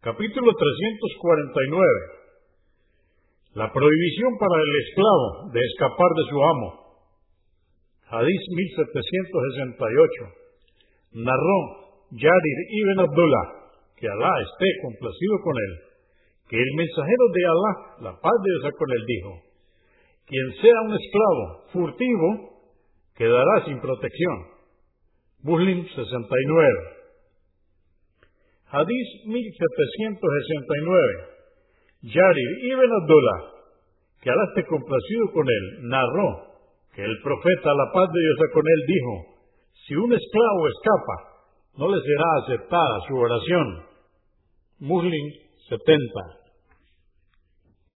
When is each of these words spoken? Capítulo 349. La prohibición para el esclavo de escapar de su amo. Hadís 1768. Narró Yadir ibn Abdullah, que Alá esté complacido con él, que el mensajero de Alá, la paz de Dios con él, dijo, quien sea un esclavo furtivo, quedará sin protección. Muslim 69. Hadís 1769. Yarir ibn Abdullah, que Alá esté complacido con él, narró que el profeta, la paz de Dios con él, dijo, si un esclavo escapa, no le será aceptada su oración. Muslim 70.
Capítulo 0.00 0.52
349. 0.54 1.90
La 3.54 3.72
prohibición 3.72 4.38
para 4.38 4.62
el 4.62 4.70
esclavo 4.86 5.50
de 5.50 5.58
escapar 5.58 6.06
de 6.14 6.22
su 6.30 6.38
amo. 6.38 7.02
Hadís 8.06 8.42
1768. 8.46 11.18
Narró 11.18 11.58
Yadir 12.12 12.58
ibn 12.78 13.00
Abdullah, 13.10 13.74
que 13.96 14.06
Alá 14.06 14.30
esté 14.38 14.70
complacido 14.86 15.34
con 15.42 15.58
él, 15.66 15.72
que 16.46 16.62
el 16.62 16.74
mensajero 16.76 17.24
de 17.34 17.42
Alá, 17.42 17.98
la 17.98 18.14
paz 18.20 18.38
de 18.38 18.54
Dios 18.54 18.70
con 18.78 18.92
él, 18.92 19.04
dijo, 19.04 19.42
quien 20.26 20.52
sea 20.62 20.80
un 20.86 20.94
esclavo 20.94 21.66
furtivo, 21.72 22.62
quedará 23.16 23.64
sin 23.64 23.80
protección. 23.80 24.46
Muslim 25.42 25.88
69. 25.88 26.97
Hadís 28.70 29.24
1769. 29.24 31.38
Yarir 32.02 32.64
ibn 32.64 32.92
Abdullah, 33.02 33.40
que 34.20 34.30
Alá 34.30 34.44
esté 34.48 34.66
complacido 34.66 35.32
con 35.32 35.48
él, 35.48 35.88
narró 35.88 36.46
que 36.94 37.02
el 37.02 37.18
profeta, 37.22 37.74
la 37.74 37.90
paz 37.92 38.12
de 38.12 38.20
Dios 38.20 38.36
con 38.52 38.66
él, 38.66 38.86
dijo, 38.86 39.24
si 39.86 39.94
un 39.94 40.12
esclavo 40.12 40.68
escapa, 40.68 41.28
no 41.78 41.88
le 41.88 41.98
será 42.02 42.26
aceptada 42.42 43.00
su 43.08 43.16
oración. 43.16 43.86
Muslim 44.80 45.32
70. 45.68 46.38